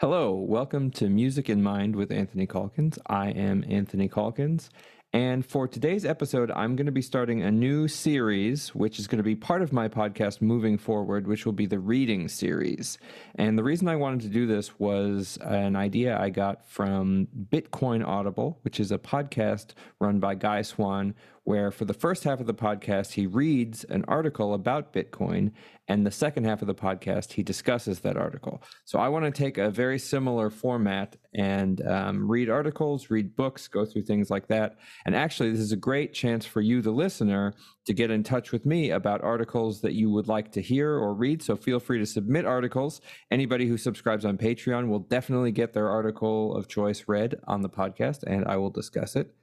[0.00, 3.00] Hello, welcome to Music in Mind with Anthony Calkins.
[3.08, 4.70] I am Anthony Calkins.
[5.12, 9.16] And for today's episode, I'm going to be starting a new series, which is going
[9.16, 12.98] to be part of my podcast moving forward, which will be the reading series.
[13.34, 18.06] And the reason I wanted to do this was an idea I got from Bitcoin
[18.06, 21.12] Audible, which is a podcast run by Guy Swan,
[21.48, 25.50] where for the first half of the podcast, he reads an article about Bitcoin,
[25.88, 28.62] and the second half of the podcast, he discusses that article.
[28.84, 33.66] So I want to take a very similar format and um, read articles, read books,
[33.66, 34.76] go through things like that.
[35.06, 37.54] And actually, this is a great chance for you, the listener,
[37.86, 41.14] to get in touch with me about articles that you would like to hear or
[41.14, 41.42] read.
[41.42, 43.00] So feel free to submit articles.
[43.30, 47.70] Anybody who subscribes on Patreon will definitely get their article of choice read on the
[47.70, 49.37] podcast, and I will discuss it.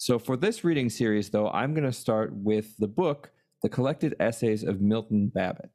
[0.00, 3.32] So for this reading series, though, I'm going to start with the book,
[3.62, 5.68] The Collected Essays of Milton Babbitt.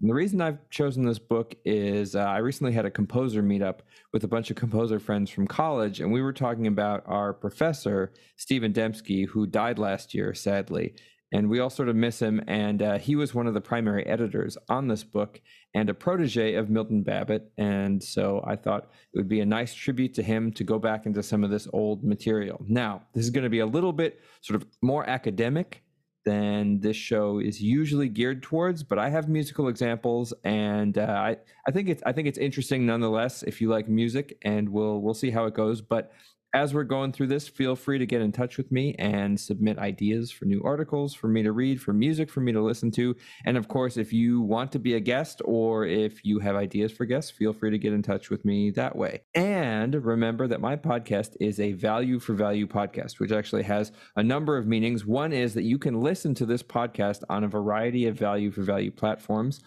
[0.00, 3.80] And the reason I've chosen this book is uh, I recently had a composer meetup
[4.12, 8.12] with a bunch of composer friends from college, and we were talking about our professor,
[8.36, 10.94] Stephen Dembski, who died last year, sadly
[11.32, 12.42] and we all sort of miss him.
[12.46, 15.40] And uh, he was one of the primary editors on this book
[15.74, 17.50] and a protege of Milton Babbitt.
[17.56, 21.06] And so I thought it would be a nice tribute to him to go back
[21.06, 22.64] into some of this old material.
[22.68, 25.82] Now, this is going to be a little bit sort of more academic
[26.24, 31.36] than this show is usually geared towards, but I have musical examples, and uh, I
[31.66, 35.14] I think it's I think it's interesting nonetheless if you like music, and we'll we'll
[35.14, 35.80] see how it goes.
[35.80, 36.12] But
[36.54, 39.78] as we're going through this, feel free to get in touch with me and submit
[39.78, 43.16] ideas for new articles for me to read, for music for me to listen to.
[43.44, 46.92] And of course, if you want to be a guest or if you have ideas
[46.92, 49.22] for guests, feel free to get in touch with me that way.
[49.34, 54.22] And remember that my podcast is a value for value podcast, which actually has a
[54.22, 55.06] number of meanings.
[55.06, 58.62] One is that you can listen to this podcast on a variety of value for
[58.62, 59.60] value platforms.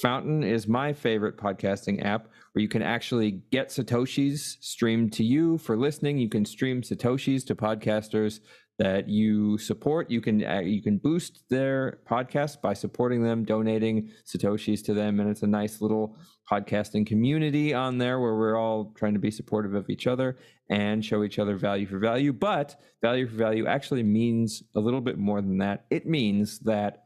[0.00, 5.58] Fountain is my favorite podcasting app where you can actually get Satoshis streamed to you
[5.58, 6.16] for listening.
[6.16, 8.40] You can stream Satoshis to podcasters
[8.78, 10.10] that you support.
[10.10, 15.20] You can uh, you can boost their podcast by supporting them, donating Satoshis to them,
[15.20, 16.16] and it's a nice little
[16.50, 20.38] podcasting community on there where we're all trying to be supportive of each other
[20.70, 22.32] and show each other value for value.
[22.32, 25.84] But value for value actually means a little bit more than that.
[25.90, 27.04] It means that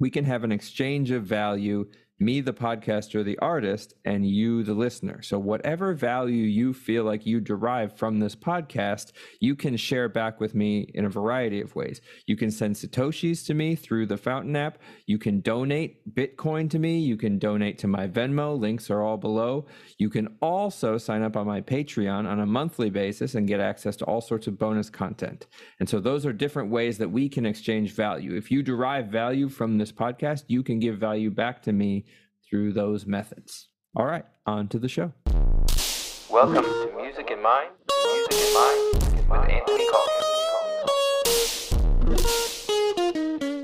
[0.00, 1.86] we can have an exchange of value
[2.20, 5.22] me, the podcaster, the artist, and you, the listener.
[5.22, 10.38] So, whatever value you feel like you derive from this podcast, you can share back
[10.38, 12.02] with me in a variety of ways.
[12.26, 14.78] You can send Satoshis to me through the Fountain app.
[15.06, 16.98] You can donate Bitcoin to me.
[16.98, 18.58] You can donate to my Venmo.
[18.58, 19.66] Links are all below.
[19.98, 23.96] You can also sign up on my Patreon on a monthly basis and get access
[23.96, 25.46] to all sorts of bonus content.
[25.78, 28.36] And so, those are different ways that we can exchange value.
[28.36, 32.04] If you derive value from this podcast, you can give value back to me
[32.50, 33.68] through those methods.
[33.96, 35.12] All right, on to the show.
[36.28, 37.70] Welcome to Music in Mind,
[38.04, 38.94] Music in Mind
[39.30, 40.26] with Anthony Calkins.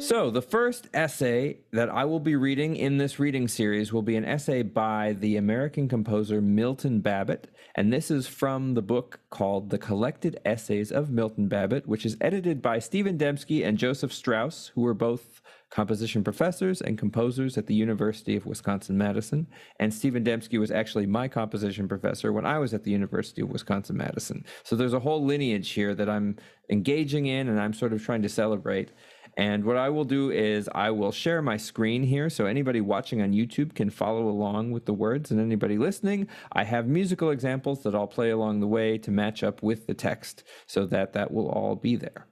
[0.07, 4.15] So, the first essay that I will be reading in this reading series will be
[4.15, 7.49] an essay by the American composer Milton Babbitt.
[7.75, 12.17] And this is from the book called The Collected Essays of Milton Babbitt, which is
[12.21, 17.67] edited by Stephen Dembski and Joseph Straus, who were both composition professors and composers at
[17.67, 19.47] the University of Wisconsin Madison.
[19.81, 23.51] And Stephen Dembski was actually my composition professor when I was at the University of
[23.51, 24.45] Wisconsin Madison.
[24.63, 26.37] So there's a whole lineage here that I'm
[26.71, 28.93] engaging in and I'm sort of trying to celebrate.
[29.37, 33.21] And what I will do is I will share my screen here so anybody watching
[33.21, 37.83] on YouTube can follow along with the words, and anybody listening, I have musical examples
[37.83, 41.31] that I'll play along the way to match up with the text so that that
[41.33, 42.29] will all be there.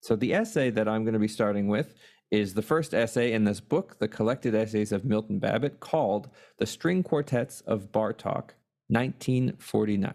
[0.00, 1.94] So the essay that I'm going to be starting with
[2.40, 6.28] is the first essay in this book, The Collected Essays of Milton Babbitt, called
[6.58, 8.54] The String Quartets of Bartok,
[8.88, 10.14] 1949.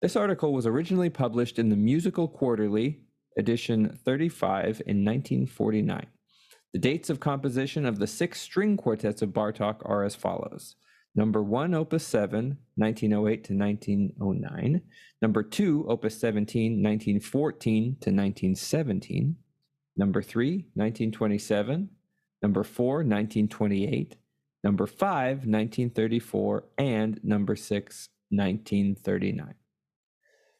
[0.00, 3.00] This article was originally published in the Musical Quarterly,
[3.38, 6.06] edition 35, in 1949.
[6.72, 10.76] The dates of composition of the six string quartets of Bartok are as follows.
[11.14, 14.82] Number 1, Opus 7, 1908 to 1909.
[15.22, 19.36] Number 2, Opus 17, 1914 to 1917.
[19.96, 21.90] Number three, 1927.
[22.42, 24.16] Number four, 1928.
[24.62, 26.64] Number five, 1934.
[26.78, 29.54] And number six, 1939.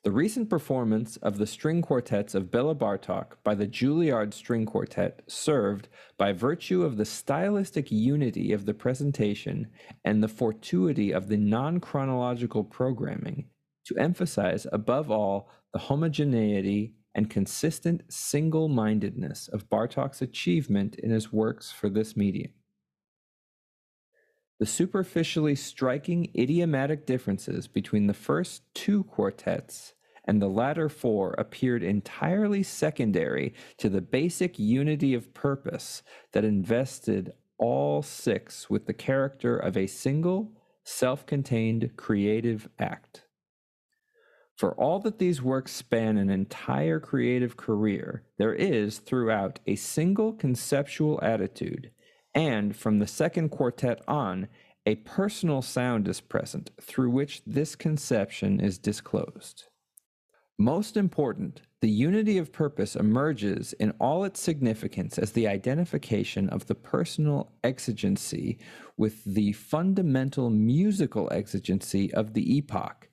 [0.04, 5.22] The recent performance of the string quartets of Bela Bartok by the Juilliard String Quartet
[5.26, 5.88] served,
[6.18, 9.68] by virtue of the stylistic unity of the presentation
[10.04, 13.46] and the fortuity of the non chronological programming,
[13.86, 21.32] to emphasize above all the homogeneity and consistent single mindedness of Bartok's achievement in his
[21.32, 22.52] works for this medium.
[24.60, 29.94] The superficially striking idiomatic differences between the first two quartets
[30.24, 36.02] and the latter four appeared entirely secondary to the basic unity of purpose
[36.32, 40.52] that invested all six with the character of a single,
[40.84, 43.23] self contained creative act.
[44.56, 50.32] For all that these works span an entire creative career, there is throughout a single
[50.32, 51.90] conceptual attitude,
[52.34, 54.48] and from the second quartet on,
[54.86, 59.64] a personal sound is present through which this conception is disclosed.
[60.58, 66.66] Most important, the unity of purpose emerges in all its significance as the identification of
[66.66, 68.58] the personal exigency
[68.96, 73.08] with the fundamental musical exigency of the epoch,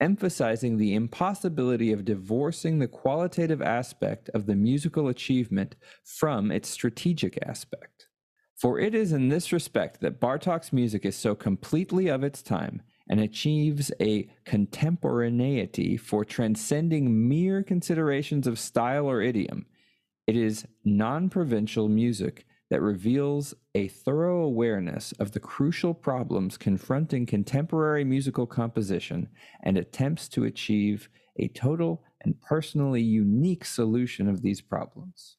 [0.00, 7.38] emphasizing the impossibility of divorcing the qualitative aspect of the musical achievement from its strategic
[7.46, 8.08] aspect.
[8.56, 12.82] For it is in this respect that Bartok's music is so completely of its time
[13.08, 19.66] and achieves a contemporaneity for transcending mere considerations of style or idiom.
[20.26, 27.26] It is non provincial music that reveals a thorough awareness of the crucial problems confronting
[27.26, 29.28] contemporary musical composition
[29.62, 31.08] and attempts to achieve
[31.38, 35.36] a total and personally unique solution of these problems.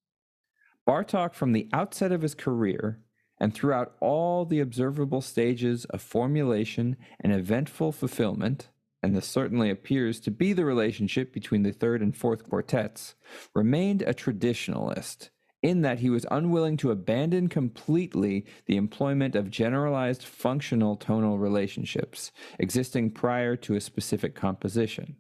[0.88, 3.02] Bartok, from the outset of his career,
[3.40, 8.70] and throughout all the observable stages of formulation and eventful fulfillment,
[9.04, 13.16] and this certainly appears to be the relationship between the third and fourth quartets,
[13.54, 15.30] remained a traditionalist
[15.62, 22.32] in that he was unwilling to abandon completely the employment of generalized functional tonal relationships
[22.60, 25.18] existing prior to a specific composition.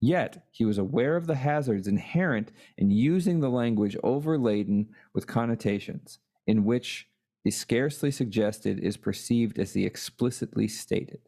[0.00, 6.18] Yet, he was aware of the hazards inherent in using the language overladen with connotations,
[6.46, 7.06] in which
[7.44, 11.20] the scarcely suggested is perceived as the explicitly stated.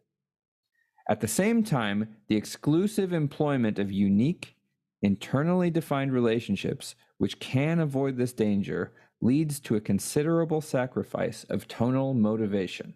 [1.09, 4.57] At the same time, the exclusive employment of unique,
[5.03, 12.15] internally defined relationships which can avoid this danger leads to a considerable sacrifice of tonal
[12.15, 12.95] motivation.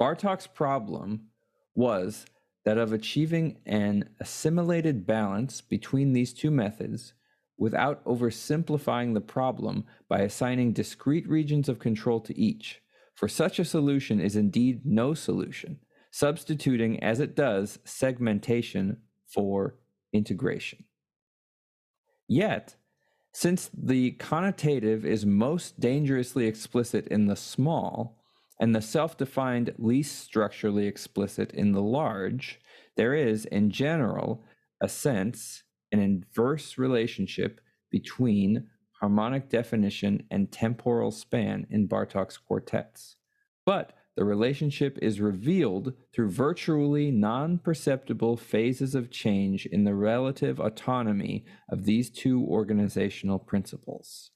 [0.00, 1.28] Bartok's problem
[1.74, 2.26] was
[2.64, 7.12] that of achieving an assimilated balance between these two methods
[7.56, 12.80] without oversimplifying the problem by assigning discrete regions of control to each.
[13.14, 15.78] For such a solution is indeed no solution,
[16.10, 19.76] substituting as it does segmentation for
[20.14, 20.84] integration.
[22.26, 22.76] Yet,
[23.32, 28.22] since the connotative is most dangerously explicit in the small,
[28.60, 32.60] and the self defined least structurally explicit in the large,
[32.96, 34.44] there is, in general,
[34.80, 37.60] a sense an inverse relationship
[37.90, 38.66] between
[39.00, 43.16] harmonic definition and temporal span in Bartok's quartets.
[43.64, 50.60] But the relationship is revealed through virtually non perceptible phases of change in the relative
[50.60, 54.30] autonomy of these two organizational principles.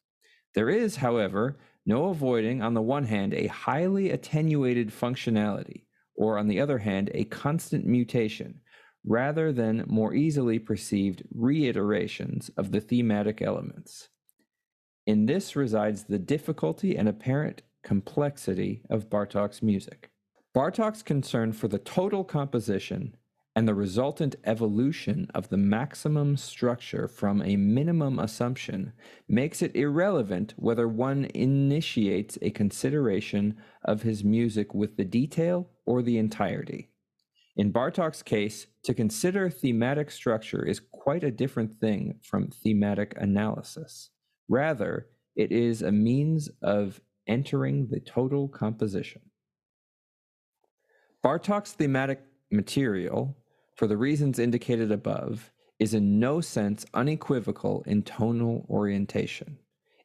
[0.55, 5.85] There is, however, no avoiding, on the one hand, a highly attenuated functionality,
[6.17, 8.61] or on the other hand, a constant mutation,
[9.07, 14.09] rather than more easily perceived reiterations of the thematic elements.
[15.07, 20.11] In this resides the difficulty and apparent complexity of Bartok's music.
[20.55, 23.17] Bartok's concern for the total composition
[23.55, 28.93] and the resultant evolution of the maximum structure from a minimum assumption
[29.29, 36.03] makes it irrelevant whether one initiates a consideration of his music with the detail or
[36.03, 36.89] the entirety.
[37.57, 44.11] In Bartok's case, to consider thematic structure is quite a different thing from thematic analysis.
[44.49, 49.23] Rather, it is a means of entering the total composition.
[51.23, 53.37] Bartok's thematic material,
[53.77, 59.59] for the reasons indicated above, is in no sense unequivocal in tonal orientation.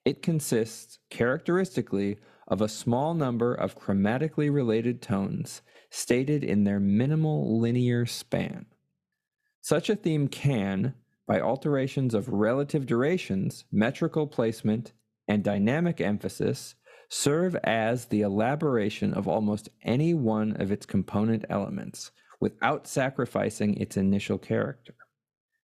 [0.05, 7.59] It consists characteristically of a small number of chromatically related tones stated in their minimal
[7.59, 8.65] linear span.
[9.61, 10.93] Such a theme can,
[11.25, 14.91] by alterations of relative durations, metrical placement,
[15.27, 16.75] and dynamic emphasis,
[17.09, 23.95] serve as the elaboration of almost any one of its component elements without sacrificing its
[23.95, 24.95] initial character.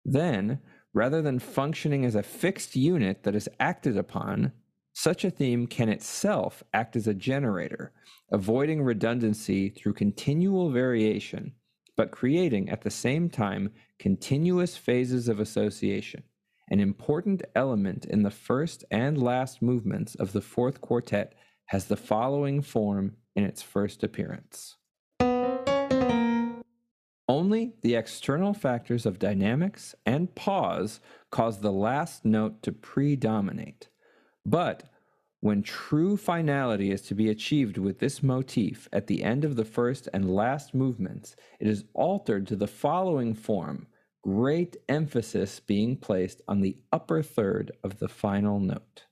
[0.05, 0.61] Then,
[0.95, 4.53] rather than functioning as a fixed unit that is acted upon,
[4.93, 7.93] such a theme can itself act as a generator,
[8.33, 11.53] avoiding redundancy through continual variation,
[11.97, 16.23] but creating at the same time continuous phases of association.
[16.71, 21.35] An important element in the first and last movements of the fourth quartet
[21.67, 24.77] has the following form in its first appearance.
[27.27, 33.89] Only the external factors of dynamics and pause cause the last note to predominate.
[34.45, 34.85] But
[35.41, 39.65] when true finality is to be achieved with this motif at the end of the
[39.65, 43.87] first and last movements, it is altered to the following form,
[44.23, 49.05] great emphasis being placed on the upper third of the final note.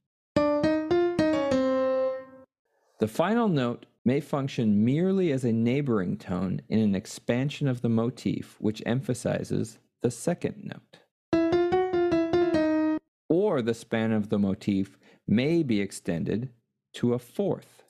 [2.98, 7.88] The final note may function merely as a neighboring tone in an expansion of the
[7.88, 10.98] motif which emphasizes the second note.
[13.28, 14.96] Or the span of the motif
[15.26, 16.50] may be extended
[16.94, 17.82] to a fourth.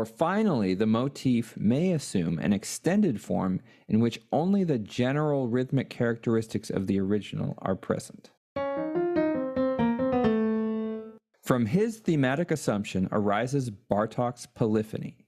[0.00, 5.90] Or finally, the motif may assume an extended form in which only the general rhythmic
[5.90, 8.30] characteristics of the original are present.
[11.42, 15.26] From his thematic assumption arises Bartok's polyphony,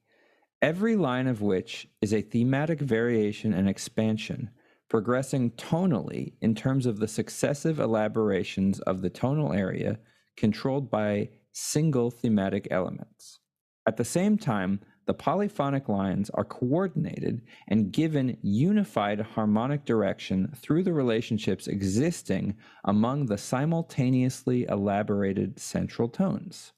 [0.63, 4.49] every line of which is a thematic variation and expansion,
[4.89, 9.99] progressing tonally in terms of the successive elaborations of the tonal area
[10.35, 13.39] controlled by single thematic elements.
[13.87, 20.85] At the same time, the polyphonic lines are coordinated and given unified harmonic direction through
[20.85, 26.73] the relationships existing among the simultaneously elaborated central tones.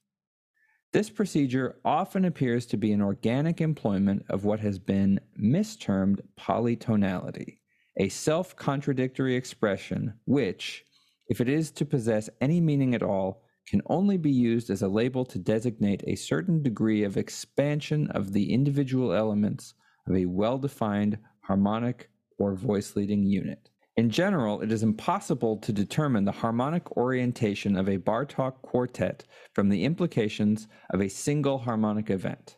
[0.93, 7.59] This procedure often appears to be an organic employment of what has been mistermed polytonality,
[7.99, 10.85] a self contradictory expression which,
[11.29, 14.89] if it is to possess any meaning at all, can only be used as a
[14.89, 19.75] label to designate a certain degree of expansion of the individual elements
[20.07, 23.71] of a well defined harmonic or voice leading unit.
[23.97, 29.69] In general, it is impossible to determine the harmonic orientation of a Bartok quartet from
[29.69, 32.57] the implications of a single harmonic event.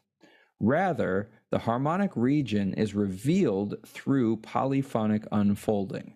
[0.61, 6.16] Rather, the harmonic region is revealed through polyphonic unfolding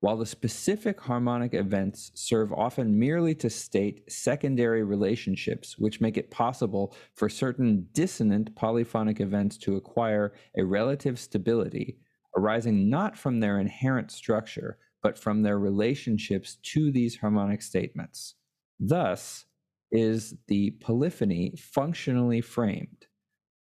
[0.00, 6.30] while the specific harmonic events serve often merely to state secondary relationships which make it
[6.30, 11.98] possible for certain dissonant polyphonic events to acquire a relative stability
[12.36, 18.34] arising not from their inherent structure but from their relationships to these harmonic statements.
[18.78, 19.46] Thus
[19.90, 23.06] is the polyphony functionally framed,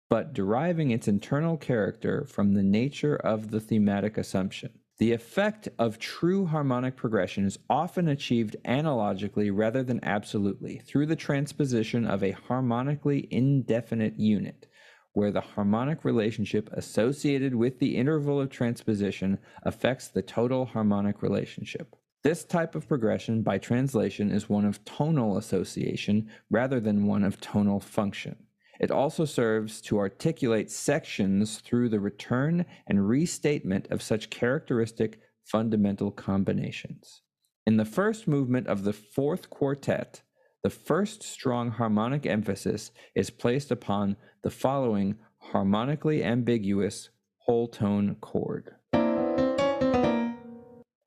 [0.09, 4.71] but deriving its internal character from the nature of the thematic assumption.
[4.99, 11.17] The effect of true harmonic progression is often achieved analogically rather than absolutely through the
[11.17, 14.67] transposition of a harmonically indefinite unit,
[15.13, 21.95] where the harmonic relationship associated with the interval of transposition affects the total harmonic relationship.
[22.23, 27.39] This type of progression by translation is one of tonal association rather than one of
[27.39, 28.46] tonal function.
[28.79, 36.11] It also serves to articulate sections through the return and restatement of such characteristic fundamental
[36.11, 37.23] combinations.
[37.67, 40.23] In the first movement of the fourth quartet,
[40.63, 48.75] the first strong harmonic emphasis is placed upon the following harmonically ambiguous whole tone chord.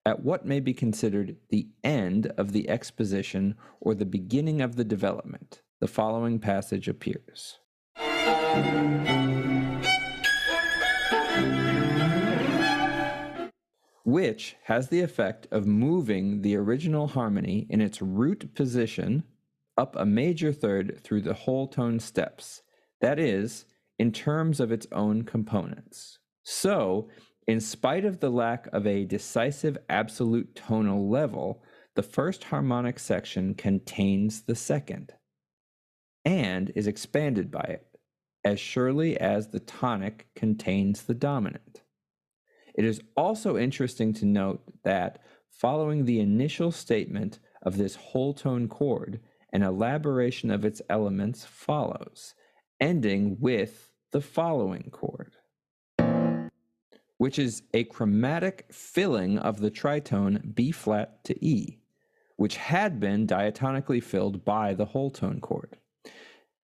[0.05, 4.85] At what may be considered the end of the exposition or the beginning of the
[4.85, 7.59] development, the following passage appears.
[14.03, 19.23] Which has the effect of moving the original harmony in its root position
[19.77, 22.61] up a major third through the whole tone steps,
[22.99, 23.65] that is,
[23.97, 26.19] in terms of its own components.
[26.43, 27.09] So,
[27.47, 31.63] in spite of the lack of a decisive absolute tonal level,
[31.95, 35.13] the first harmonic section contains the second
[36.25, 37.87] and is expanded by it,
[38.43, 41.81] as surely as the tonic contains the dominant.
[42.75, 48.67] It is also interesting to note that following the initial statement of this whole tone
[48.67, 49.19] chord,
[49.51, 52.35] an elaboration of its elements follows,
[52.79, 55.33] ending with the following chord,
[57.17, 61.79] which is a chromatic filling of the tritone B flat to E,
[62.37, 65.77] which had been diatonically filled by the whole tone chord.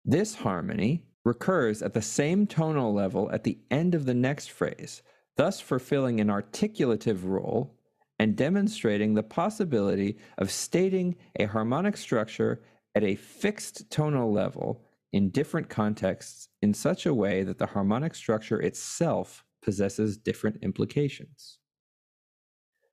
[0.05, 5.03] This harmony recurs at the same tonal level at the end of the next phrase,
[5.37, 7.79] thus fulfilling an articulative role
[8.19, 12.63] and demonstrating the possibility of stating a harmonic structure
[12.95, 18.15] at a fixed tonal level in different contexts in such a way that the harmonic
[18.15, 21.59] structure itself possesses different implications.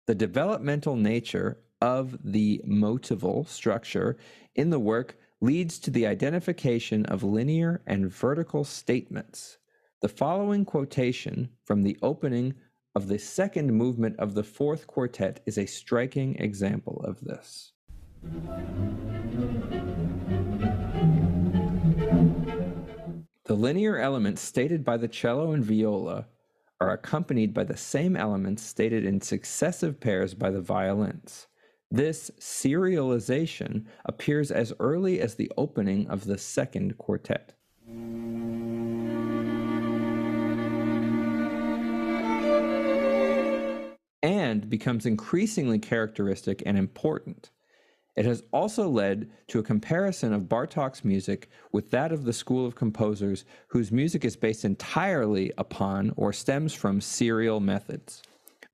[0.07, 4.17] The developmental nature of the motival structure
[4.55, 9.57] in the work leads to the identification of linear and vertical statements.
[10.01, 12.53] The following quotation from the opening
[12.93, 17.73] of the second movement of the fourth quartet is a striking example of this.
[23.45, 26.27] The linear elements stated by the cello and viola
[26.79, 31.47] are accompanied by the same elements stated in successive pairs by the violins.
[31.93, 37.51] This serialization appears as early as the opening of the second quartet.
[44.23, 47.51] And becomes increasingly characteristic and important.
[48.15, 52.65] It has also led to a comparison of Bartok's music with that of the school
[52.65, 58.21] of composers whose music is based entirely upon or stems from serial methods.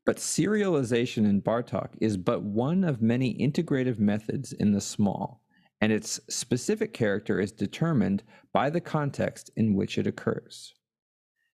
[0.07, 5.43] But serialization in Bartok is but one of many integrative methods in the small,
[5.81, 8.23] and its specific character is determined
[8.53, 10.73] by the context in which it occurs.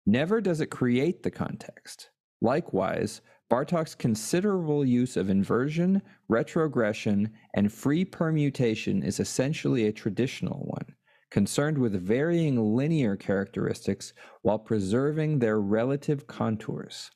[0.05, 2.10] Never does it create the context.
[2.41, 10.96] Likewise, Bartok's considerable use of inversion, retrogression, and free permutation is essentially a traditional one,
[11.29, 17.12] concerned with varying linear characteristics while preserving their relative contours.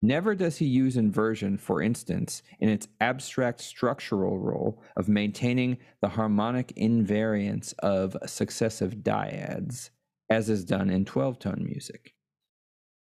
[0.00, 6.10] Never does he use inversion, for instance, in its abstract structural role of maintaining the
[6.10, 9.90] harmonic invariance of successive dyads,
[10.30, 12.14] as is done in 12 tone music.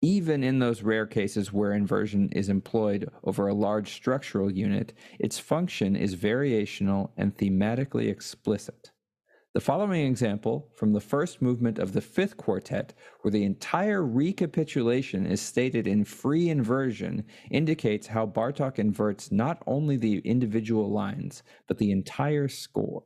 [0.01, 5.39] Even in those rare cases where inversion is employed over a large structural unit, its
[5.39, 8.91] function is variational and thematically explicit.
[9.55, 15.25] The following example from the first movement of the fifth quartet, where the entire recapitulation
[15.25, 21.77] is stated in free inversion, indicates how Bartok inverts not only the individual lines, but
[21.77, 23.05] the entire score.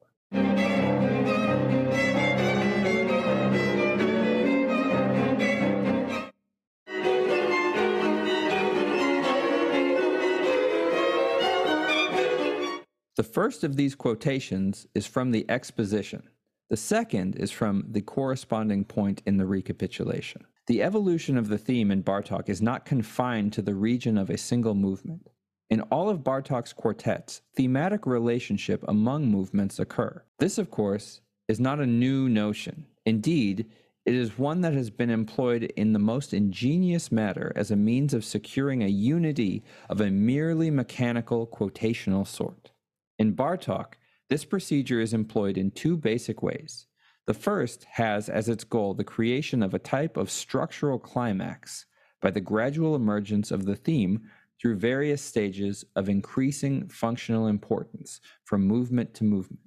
[13.18, 16.24] The first of these quotations is from the exposition.
[16.70, 20.46] The second is from the corresponding point in the recapitulation.
[20.68, 24.38] The evolution of the theme in Bartok is not confined to the region of a
[24.38, 25.30] single movement.
[25.72, 30.24] In all of Bartok's quartets, thematic relationship among movements occur.
[30.38, 32.86] This, of course, is not a new notion.
[33.04, 33.66] Indeed,
[34.06, 38.14] it is one that has been employed in the most ingenious manner as a means
[38.14, 42.70] of securing a unity of a merely mechanical quotational sort.
[43.18, 43.94] In Bartok,
[44.30, 46.86] this procedure is employed in two basic ways.
[47.26, 51.86] The first has as its goal the creation of a type of structural climax
[52.22, 54.22] by the gradual emergence of the theme
[54.60, 59.62] through various stages of increasing functional importance from movement to movement.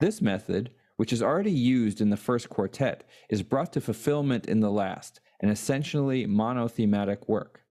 [0.00, 4.60] This method, which is already used in the first quartet, is brought to fulfillment in
[4.60, 7.61] the last, an essentially monothematic work.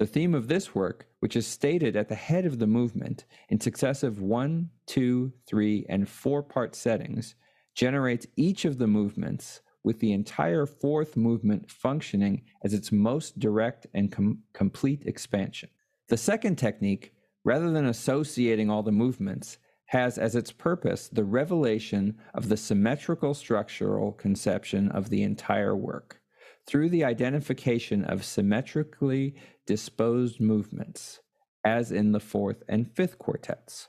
[0.00, 3.60] The theme of this work, which is stated at the head of the movement in
[3.60, 7.34] successive one, two, three, and four part settings,
[7.74, 13.86] generates each of the movements with the entire fourth movement functioning as its most direct
[13.92, 15.68] and com- complete expansion.
[16.08, 17.12] The second technique,
[17.44, 23.34] rather than associating all the movements, has as its purpose the revelation of the symmetrical
[23.34, 26.20] structural conception of the entire work
[26.66, 29.34] through the identification of symmetrically
[29.70, 31.20] disposed movements,
[31.64, 33.86] as in the fourth and fifth quartets.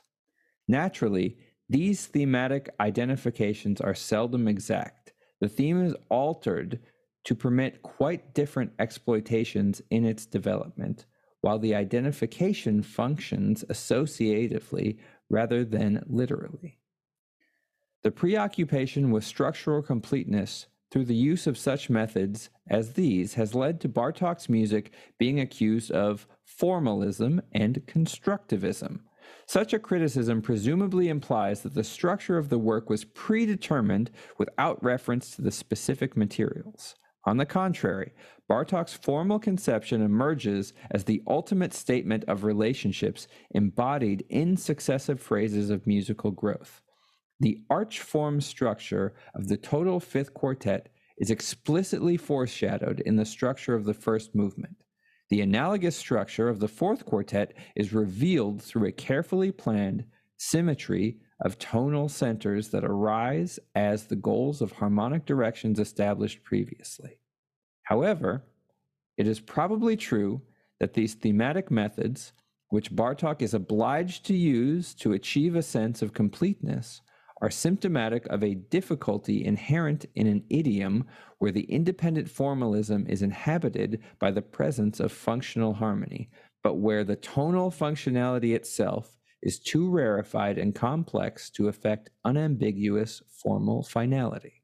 [0.68, 5.12] Naturally, these thematic identifications are seldom exact.
[5.40, 6.78] The theme is altered
[7.24, 11.06] to permit quite different exploitations in its development,
[11.40, 16.78] while the identification functions associatively rather than literally.
[18.04, 23.80] The preoccupation with structural completeness through the use of such methods as these has led
[23.80, 29.00] to Bartok's music being accused of formalism and constructivism.
[29.46, 35.30] Such a criticism presumably implies that the structure of the work was predetermined without reference
[35.30, 36.94] to the specific materials.
[37.24, 38.12] On the contrary,
[38.50, 45.86] Bartok's formal conception emerges as the ultimate statement of relationships embodied in successive phrases of
[45.86, 46.82] musical growth.
[47.42, 53.74] The arch form structure of the total fifth quartet is explicitly foreshadowed in the structure
[53.74, 54.76] of the first movement.
[55.28, 60.04] The analogous structure of the fourth quartet is revealed through a carefully planned
[60.36, 67.18] symmetry of tonal centers that arise as the goals of harmonic directions established previously.
[67.82, 68.44] However,
[69.16, 70.42] it is probably true
[70.78, 72.34] that these thematic methods,
[72.68, 77.02] which Bartok is obliged to use to achieve a sense of completeness,
[77.42, 81.04] are symptomatic of a difficulty inherent in an idiom
[81.38, 86.30] where the independent formalism is inhabited by the presence of functional harmony,
[86.62, 93.82] but where the tonal functionality itself is too rarefied and complex to effect unambiguous formal
[93.82, 94.62] finality.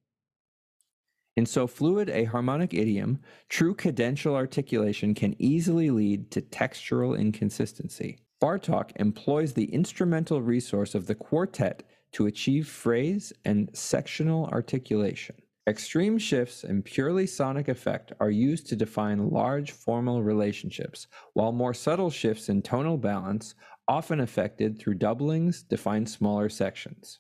[1.36, 8.20] In so fluid a harmonic idiom, true cadential articulation can easily lead to textural inconsistency.
[8.40, 15.36] Bartok employs the instrumental resource of the quartet to achieve phrase and sectional articulation.
[15.68, 21.74] Extreme shifts in purely sonic effect are used to define large formal relationships, while more
[21.74, 23.54] subtle shifts in tonal balance,
[23.86, 27.18] often affected through doublings, define smaller sections.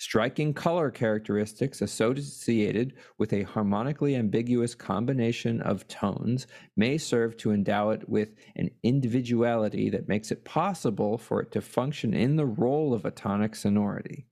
[0.00, 7.90] Striking color characteristics associated with a harmonically ambiguous combination of tones may serve to endow
[7.90, 12.94] it with an individuality that makes it possible for it to function in the role
[12.94, 14.26] of a tonic sonority,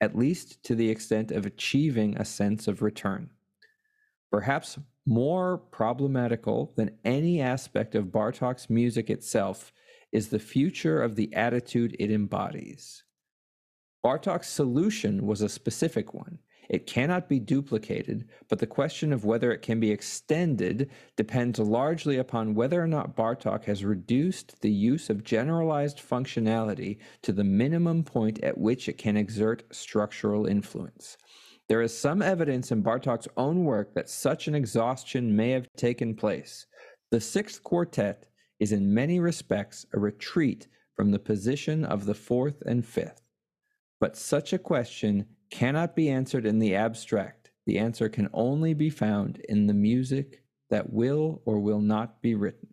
[0.00, 3.28] at least to the extent of achieving a sense of return.
[4.32, 9.70] Perhaps more problematical than any aspect of Bartok's music itself
[10.12, 13.04] is the future of the attitude it embodies.
[14.04, 16.38] Bartok's solution was a specific one.
[16.70, 22.16] It cannot be duplicated, but the question of whether it can be extended depends largely
[22.16, 28.04] upon whether or not Bartok has reduced the use of generalized functionality to the minimum
[28.04, 31.18] point at which it can exert structural influence.
[31.68, 36.14] There is some evidence in Bartok's own work that such an exhaustion may have taken
[36.14, 36.66] place.
[37.10, 38.28] The sixth quartet
[38.60, 43.22] is in many respects a retreat from the position of the fourth and fifth.
[44.00, 47.50] But such a question cannot be answered in the abstract.
[47.66, 52.34] The answer can only be found in the music that will or will not be
[52.34, 52.68] written.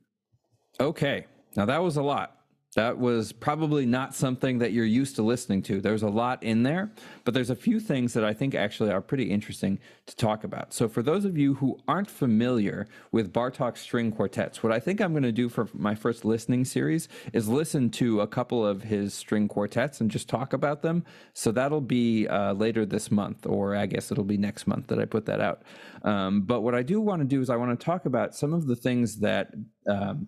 [0.79, 2.37] Okay, now that was a lot.
[2.77, 5.81] That was probably not something that you're used to listening to.
[5.81, 6.91] There's a lot in there,
[7.23, 10.73] but there's a few things that I think actually are pretty interesting to talk about.
[10.73, 15.01] So, for those of you who aren't familiar with Bartok string quartets, what I think
[15.01, 18.83] I'm going to do for my first listening series is listen to a couple of
[18.83, 21.03] his string quartets and just talk about them.
[21.33, 24.99] So, that'll be uh, later this month, or I guess it'll be next month that
[24.99, 25.63] I put that out.
[26.03, 28.53] Um, but what I do want to do is I want to talk about some
[28.53, 29.49] of the things that
[29.89, 30.27] um,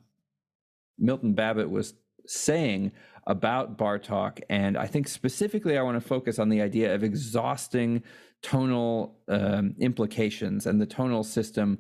[0.97, 1.93] Milton Babbitt was
[2.25, 2.91] saying
[3.27, 4.39] about Bartok.
[4.49, 8.03] And I think specifically, I want to focus on the idea of exhausting
[8.41, 11.79] tonal um, implications and the tonal system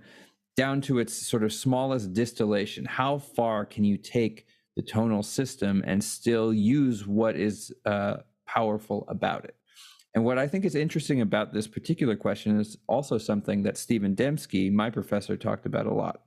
[0.55, 2.85] down to its sort of smallest distillation.
[2.85, 9.05] How far can you take the tonal system and still use what is uh, powerful
[9.07, 9.55] about it?
[10.13, 14.15] And what I think is interesting about this particular question is also something that Stephen
[14.15, 16.21] Dembski, my professor, talked about a lot.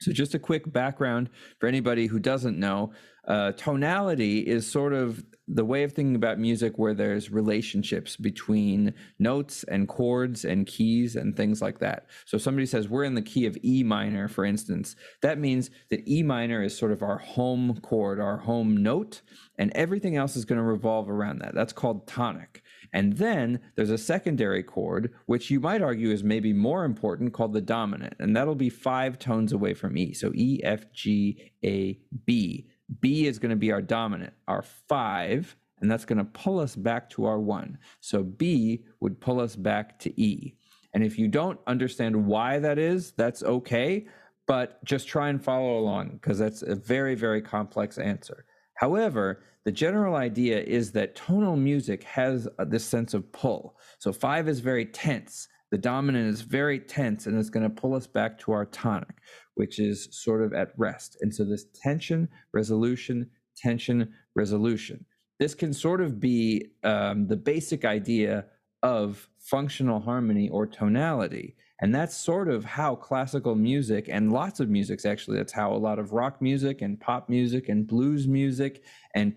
[0.00, 2.92] So, just a quick background for anybody who doesn't know
[3.26, 8.92] uh, tonality is sort of the way of thinking about music where there's relationships between
[9.18, 12.06] notes and chords and keys and things like that.
[12.26, 16.06] So, somebody says we're in the key of E minor, for instance, that means that
[16.08, 19.22] E minor is sort of our home chord, our home note,
[19.58, 21.54] and everything else is going to revolve around that.
[21.54, 22.63] That's called tonic.
[22.94, 27.52] And then there's a secondary chord, which you might argue is maybe more important, called
[27.52, 28.14] the dominant.
[28.20, 30.14] And that'll be five tones away from E.
[30.14, 32.68] So E, F, G, A, B.
[33.00, 36.76] B is going to be our dominant, our five, and that's going to pull us
[36.76, 37.78] back to our one.
[38.00, 40.54] So B would pull us back to E.
[40.94, 44.06] And if you don't understand why that is, that's okay,
[44.46, 48.44] but just try and follow along because that's a very, very complex answer.
[48.74, 53.78] However, the general idea is that tonal music has uh, this sense of pull.
[53.98, 55.48] So five is very tense.
[55.70, 59.16] The dominant is very tense and it's going to pull us back to our tonic,
[59.54, 61.16] which is sort of at rest.
[61.20, 65.04] And so this tension, resolution, tension, resolution.
[65.40, 68.44] This can sort of be um, the basic idea
[68.82, 71.56] of functional harmony or tonality.
[71.80, 75.76] And that's sort of how classical music and lots of musics actually, that's how a
[75.76, 79.34] lot of rock music and pop music and blues music and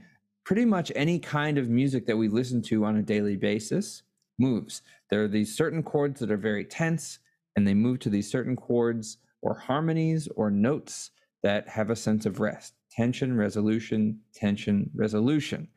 [0.48, 4.04] pretty much any kind of music that we listen to on a daily basis
[4.40, 4.82] moves.
[5.10, 7.20] There are these certain chords that are very tense
[7.58, 11.12] and they move to these certain chords or harmonies or notes
[11.44, 12.76] that have a sense of rest.
[12.90, 15.68] Tension, resolution, tension, resolution.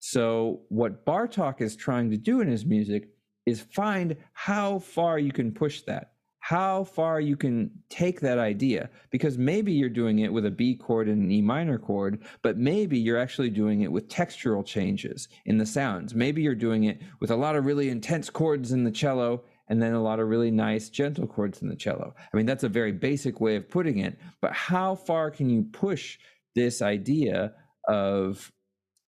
[0.00, 3.08] So, what Bartok is trying to do in his music
[3.46, 6.12] is find how far you can push that,
[6.50, 8.90] how far you can take that idea.
[9.10, 12.58] Because maybe you're doing it with a B chord and an E minor chord, but
[12.58, 16.12] maybe you're actually doing it with textural changes in the sounds.
[16.12, 19.80] Maybe you're doing it with a lot of really intense chords in the cello and
[19.80, 22.16] then a lot of really nice gentle chords in the cello.
[22.18, 25.62] I mean, that's a very basic way of putting it, but how far can you
[25.62, 26.18] push
[26.56, 27.52] this idea
[27.86, 28.50] of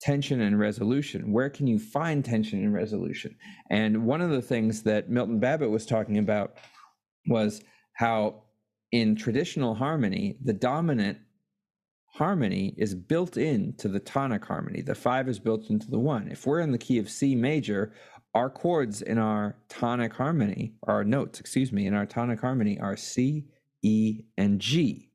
[0.01, 1.31] tension and resolution.
[1.31, 3.35] Where can you find tension and resolution?
[3.69, 6.55] And one of the things that Milton Babbitt was talking about
[7.27, 7.61] was
[7.93, 8.43] how
[8.91, 11.17] in traditional harmony, the dominant
[12.07, 14.81] harmony is built into the tonic harmony.
[14.81, 16.27] The five is built into the one.
[16.29, 17.93] If we're in the key of C major,
[18.33, 22.97] our chords in our tonic harmony, our notes, excuse me, in our tonic harmony are
[22.97, 23.45] C,
[23.81, 25.09] E, and G.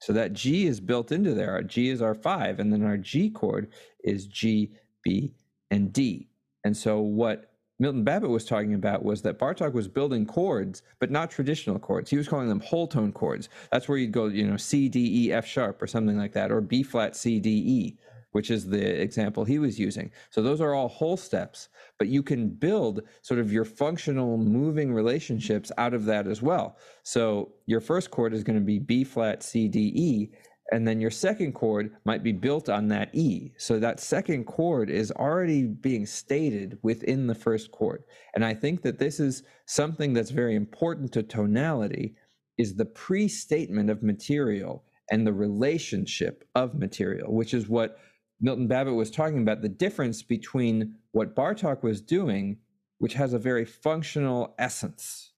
[0.00, 1.52] So that G is built into there.
[1.52, 5.34] Our G is our five, and then our G chord is G, B,
[5.70, 6.30] and D.
[6.64, 7.49] And so what
[7.80, 12.10] Milton Babbitt was talking about was that Bartok was building chords, but not traditional chords.
[12.10, 13.48] He was calling them whole tone chords.
[13.72, 16.52] That's where you'd go, you know, C, D, E, F sharp or something like that,
[16.52, 17.98] or B flat, C, D, E,
[18.32, 20.12] which is the example he was using.
[20.28, 24.92] So those are all whole steps, but you can build sort of your functional moving
[24.92, 26.76] relationships out of that as well.
[27.02, 30.30] So your first chord is going to be B flat, C, D, E.
[30.72, 33.52] And then your second chord might be built on that E.
[33.58, 38.04] So that second chord is already being stated within the first chord.
[38.34, 42.14] And I think that this is something that's very important to tonality
[42.56, 47.98] is the pre-statement of material and the relationship of material, which is what
[48.40, 52.58] Milton Babbitt was talking about the difference between what Bartok was doing,
[52.98, 55.32] which has a very functional essence,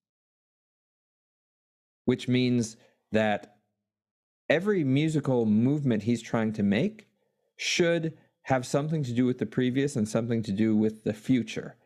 [2.05, 2.77] which means
[3.13, 3.57] that
[4.49, 7.09] every musical movement he's trying to make
[7.57, 11.77] should have something to do with the previous and something to do with the future,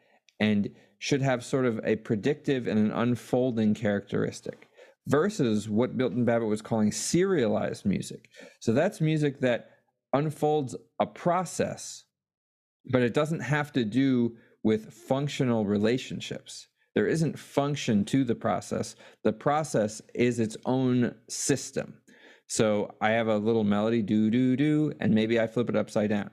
[0.40, 4.68] and should have sort of a predictive and an unfolding characteristic
[5.06, 8.28] versus what Milton Babbitt was calling serialized music.
[8.60, 9.70] So that's music that
[10.12, 12.04] unfolds a process,
[12.86, 16.66] but it doesn't have to do with functional relationships.
[16.94, 18.96] There isn't function to the process.
[19.22, 21.98] The process is its own system.
[22.48, 26.10] So I have a little melody, do, do, do, and maybe I flip it upside
[26.10, 26.30] down.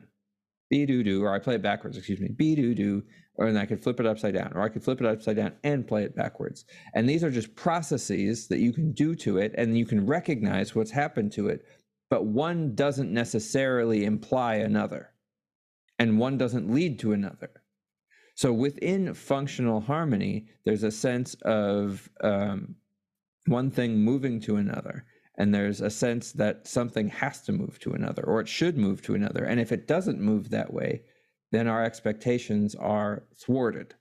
[0.69, 2.29] Be, do, do, or I play it backwards, excuse me.
[2.29, 3.03] Be, do, do,
[3.35, 5.53] or then I could flip it upside down, or I could flip it upside down
[5.63, 6.65] and play it backwards.
[6.93, 10.75] And these are just processes that you can do to it, and you can recognize
[10.75, 11.65] what's happened to it
[12.13, 15.09] but one doesn't necessarily imply another,
[15.97, 17.49] and one doesn't lead to another.
[18.35, 22.75] So within functional harmony, there's a sense of um,
[23.47, 27.93] one thing moving to another, and there's a sense that something has to move to
[27.93, 29.43] another, or it should move to another.
[29.43, 31.01] And if it doesn't move that way,
[31.51, 33.95] then our expectations are thwarted.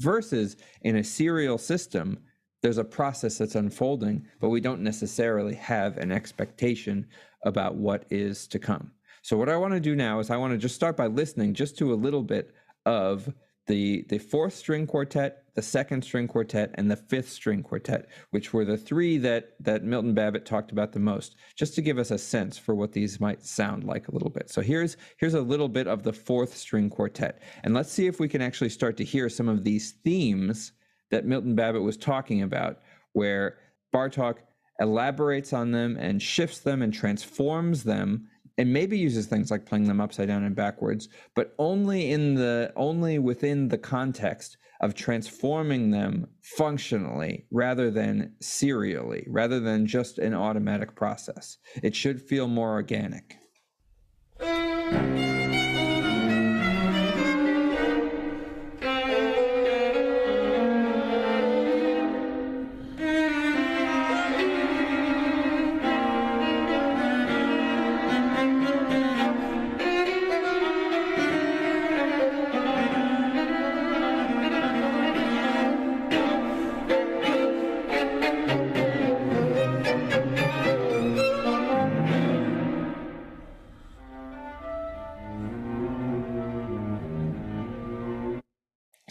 [0.00, 2.18] Versus in a serial system,
[2.62, 7.06] there's a process that's unfolding, but we don't necessarily have an expectation
[7.44, 8.90] about what is to come.
[9.22, 11.54] So what I want to do now is I want to just start by listening
[11.54, 13.32] just to a little bit of
[13.66, 18.52] the the fourth string quartet, the second string quartet, and the fifth string quartet, which
[18.52, 22.10] were the three that that Milton Babbitt talked about the most, just to give us
[22.10, 24.50] a sense for what these might sound like a little bit.
[24.50, 28.20] So here's here's a little bit of the fourth string quartet, and let's see if
[28.20, 30.72] we can actually start to hear some of these themes
[31.10, 32.80] that Milton Babbitt was talking about,
[33.12, 33.58] where
[33.94, 34.38] Bartok
[34.80, 39.84] elaborates on them and shifts them and transforms them and maybe uses things like playing
[39.84, 45.90] them upside down and backwards but only in the only within the context of transforming
[45.90, 51.58] them functionally rather than serially rather than just an automatic process.
[51.82, 53.38] It should feel more organic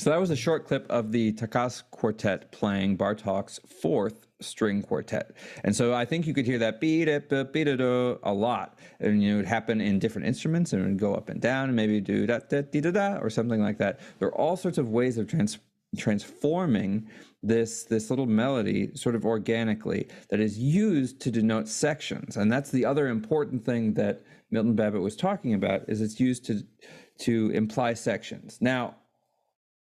[0.06, 5.32] So that was a short clip of the Takács Quartet playing Bartok's fourth string quartet.
[5.64, 8.78] And so I think you could hear that beat it, beat it a lot.
[9.00, 11.42] And you know, it would happen in different instruments and it would go up and
[11.42, 14.00] down and maybe do da da da da or something like that.
[14.20, 15.58] There are all sorts of ways of trans-
[15.98, 17.10] transforming
[17.42, 22.38] this this little melody sort of organically that is used to denote sections.
[22.38, 26.46] And that's the other important thing that Milton Babbitt was talking about is it's used
[26.46, 26.62] to
[27.22, 28.60] to imply sections.
[28.62, 28.98] Now,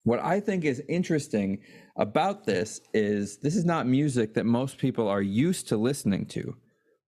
[0.04, 1.58] what I think is interesting
[1.96, 6.56] about this is this is not music that most people are used to listening to,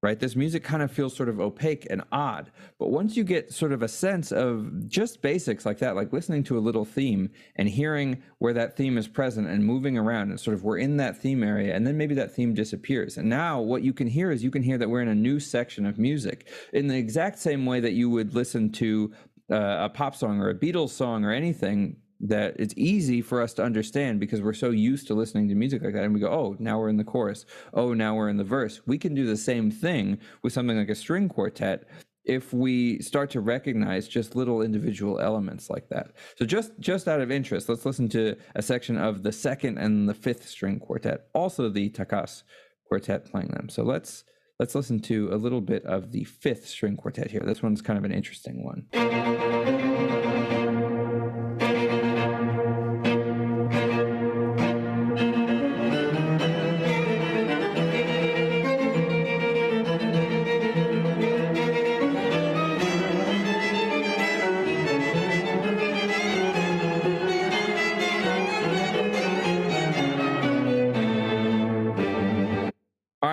[0.02, 0.20] right?
[0.20, 2.50] This music kind of feels sort of opaque and odd.
[2.78, 6.44] But once you get sort of a sense of just basics like that, like listening
[6.44, 10.38] to a little theme and hearing where that theme is present and moving around and
[10.38, 13.16] sort of we're in that theme area and then maybe that theme disappears.
[13.16, 15.40] And now what you can hear is you can hear that we're in a new
[15.40, 19.12] section of music in the exact same way that you would listen to
[19.50, 23.52] uh, a pop song or a Beatles song or anything that it's easy for us
[23.54, 26.30] to understand because we're so used to listening to music like that and we go
[26.30, 27.44] oh now we're in the chorus.
[27.74, 28.80] Oh now we're in the verse.
[28.86, 31.88] We can do the same thing with something like a string quartet
[32.24, 36.12] if we start to recognize just little individual elements like that.
[36.36, 40.08] So just just out of interest let's listen to a section of the second and
[40.08, 42.44] the fifth string quartet also the Takács
[42.86, 43.68] quartet playing them.
[43.68, 44.22] So let's
[44.60, 47.42] let's listen to a little bit of the fifth string quartet here.
[47.44, 48.86] This one's kind of an interesting one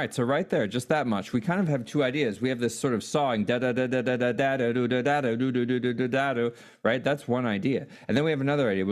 [0.10, 1.34] right, so right there, just that much.
[1.34, 2.42] We kind of have two ideas.
[2.42, 4.88] We have this sort of sawing da da da da da da da da da
[4.88, 6.50] da da da da da da da da
[6.84, 7.04] right?
[7.04, 7.86] That's one idea.
[8.08, 8.86] And then we have another idea.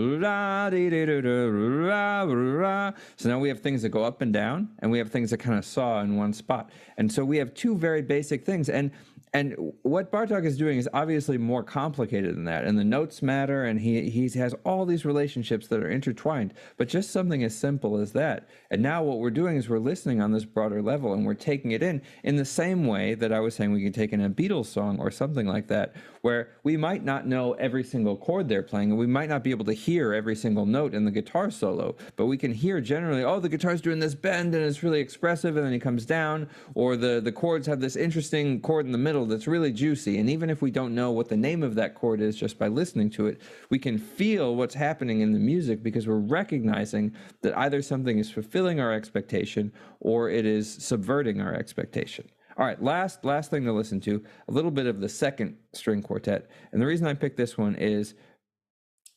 [3.16, 5.40] So now we have things that go up and down, and we have things that
[5.40, 6.70] kind of saw in one spot.
[6.98, 8.70] And so we have two very basic things.
[8.70, 8.92] And
[9.38, 12.64] and what Bartok is doing is obviously more complicated than that.
[12.64, 16.56] And the notes matter, and he he has all these relationships that are intertwined.
[16.78, 18.50] But just something as simple as that.
[18.72, 21.70] And now what we're doing is we're listening on this broader level, and we're taking
[21.70, 24.30] it in in the same way that I was saying we can take in a
[24.30, 28.64] Beatles song or something like that, where we might not know every single chord they're
[28.64, 31.52] playing, and we might not be able to hear every single note in the guitar
[31.52, 35.00] solo, but we can hear generally, oh, the guitar's doing this bend and it's really
[35.00, 38.92] expressive, and then he comes down, or the the chords have this interesting chord in
[38.92, 40.18] the middle that's really juicy.
[40.18, 42.68] And even if we don't know what the name of that chord is just by
[42.68, 47.58] listening to it, we can feel what's happening in the music because we're recognizing that
[47.58, 52.28] either something is fulfilling our expectation or it is subverting our expectation.
[52.58, 56.02] All right, last last thing to listen to, a little bit of the second string
[56.02, 56.50] quartet.
[56.72, 58.16] And the reason I picked this one is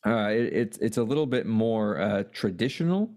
[0.07, 3.11] uh, it, it's it's a little bit more uh, traditional,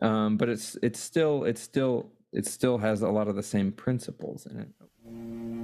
[0.00, 3.72] um, but it's it's still it's still it still has a lot of the same
[3.72, 5.63] principles in it.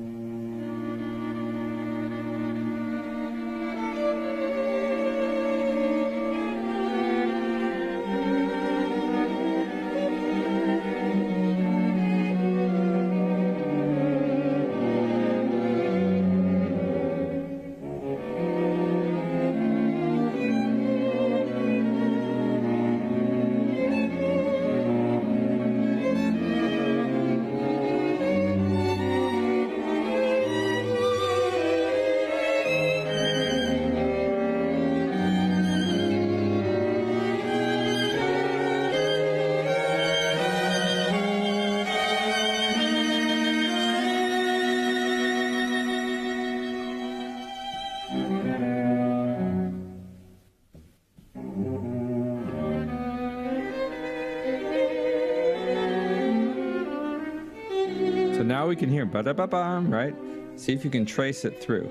[58.70, 60.14] We can hear ba da ba ba, right?
[60.54, 61.90] See if you can trace it through.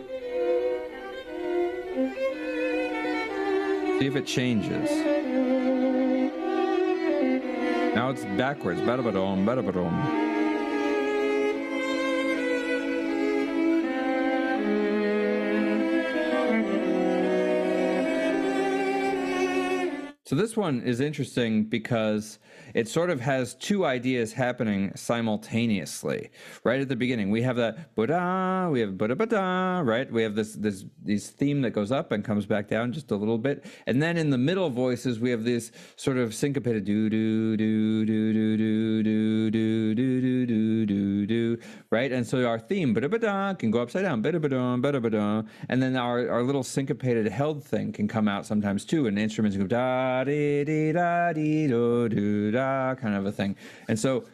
[4.00, 4.90] See if it changes.
[7.94, 8.80] Now it's backwards.
[8.80, 9.92] Ba da ba dom, ba da ba dom.
[20.24, 22.40] So this one is interesting because
[22.74, 26.30] it sort of has two ideas happening simultaneously.
[26.64, 30.12] Right at the beginning, we have that Buddha, we have Buddha Buddha, right?
[30.12, 33.16] We have this this this theme that goes up and comes back down just a
[33.16, 37.10] little bit, and then in the middle voices we have this sort of syncopated do
[37.10, 41.09] do do do do do do do do do do do
[41.92, 42.12] right?
[42.12, 46.44] And so our theme Buddha can go upside down, Buddha Buddha, and then our our
[46.44, 50.92] little syncopated held thing can come out sometimes too, and instruments go da da dee
[50.92, 53.56] da dee do do da kind of a thing.
[53.88, 54.26] And so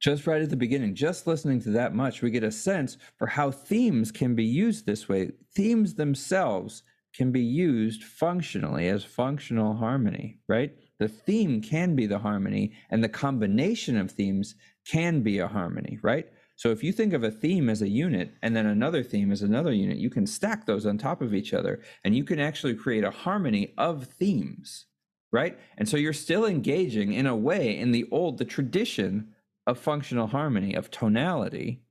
[0.00, 3.26] just right at the beginning, just listening to that much, we get a sense for
[3.26, 5.30] how themes can be used this way.
[5.54, 6.82] Themes themselves
[7.14, 10.76] can be used functionally as functional harmony, right?
[10.98, 14.54] The theme can be the harmony, and the combination of themes
[14.88, 16.26] can be a harmony, right?
[16.56, 19.42] So if you think of a theme as a unit and then another theme as
[19.42, 22.74] another unit, you can stack those on top of each other and you can actually
[22.74, 24.86] create a harmony of themes
[25.32, 25.58] right?
[25.76, 29.34] And so you're still engaging in a way in the old, the tradition
[29.66, 31.82] of functional harmony, of tonality,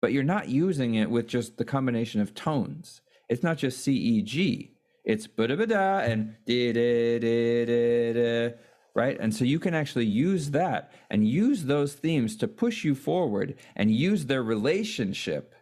[0.00, 3.02] but you're not using it with just the combination of tones.
[3.28, 4.72] It's not just C, E, G.
[5.04, 8.54] It's ba da ba da and da da da da
[8.94, 9.16] right?
[9.18, 13.56] And so you can actually use that and use those themes to push you forward
[13.74, 15.54] and use their relationship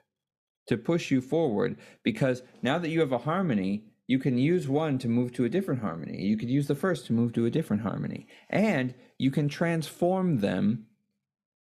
[0.68, 4.98] to push you forward because now that you have a harmony, you can use one
[4.98, 6.22] to move to a different harmony.
[6.22, 8.26] You could use the first to move to a different harmony.
[8.50, 10.86] And you can transform them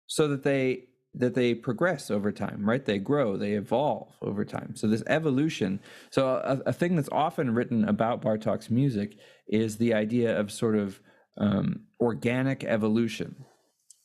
[0.07, 0.85] so that they
[1.15, 2.85] that they progress over time, right?
[2.85, 4.77] They grow, they evolve over time.
[4.77, 5.81] So this evolution.
[6.11, 9.17] So a, a thing that's often written about Bartok's music
[9.49, 11.01] is the idea of sort of
[11.39, 13.45] um, organic evolution.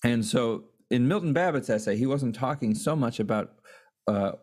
[0.03, 3.53] And so in Milton Babbitt's essay, he wasn't talking so much about
[4.07, 4.33] uh,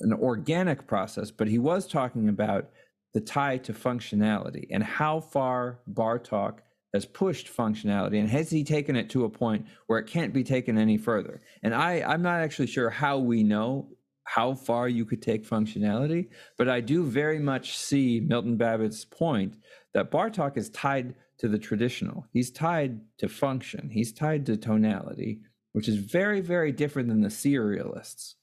[0.00, 2.70] an organic process, but he was talking about
[3.14, 6.58] the tie to functionality and how far Bartok
[6.96, 10.42] has pushed functionality and has he taken it to a point where it can't be
[10.42, 13.86] taken any further and i i'm not actually sure how we know
[14.24, 19.56] how far you could take functionality but i do very much see milton babbitt's point
[19.92, 25.40] that bartok is tied to the traditional he's tied to function he's tied to tonality
[25.72, 28.34] which is very very different than the serialists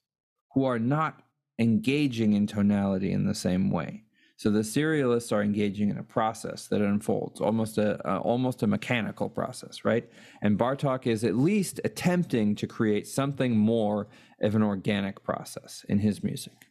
[0.54, 1.24] who are not
[1.60, 4.04] engaging in tonality in the same way
[4.44, 9.30] so the serialists are engaging in a process that unfolds, almost a almost a mechanical
[9.30, 10.10] process, right?
[10.42, 14.08] And Bartok is at least attempting to create something more
[14.42, 16.68] of an organic process in his music.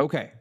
[0.00, 0.32] Okay.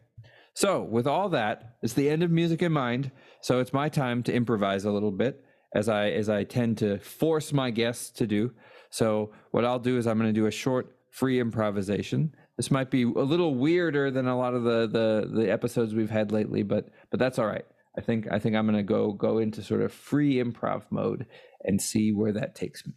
[0.55, 4.21] So, with all that, it's the end of music in mind, so it's my time
[4.23, 5.43] to improvise a little bit
[5.75, 8.51] as I as I tend to force my guests to do.
[8.89, 12.91] So, what I'll do is I'm going to do a short free improvisation this might
[12.91, 16.63] be a little weirder than a lot of the the the episodes we've had lately,
[16.63, 17.65] but but that's all right.
[17.97, 21.25] I think I think I'm gonna go go into sort of free improv mode
[21.63, 22.93] and see where that takes me.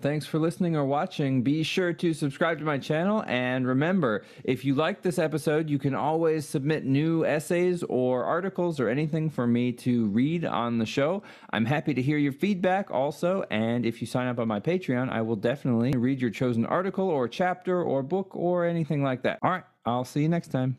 [0.00, 1.42] Thanks for listening or watching.
[1.42, 3.24] Be sure to subscribe to my channel.
[3.26, 8.78] And remember, if you like this episode, you can always submit new essays or articles
[8.78, 11.22] or anything for me to read on the show.
[11.50, 13.44] I'm happy to hear your feedback also.
[13.50, 17.08] And if you sign up on my Patreon, I will definitely read your chosen article
[17.08, 19.38] or chapter or book or anything like that.
[19.42, 19.64] All right.
[19.84, 20.76] I'll see you next time.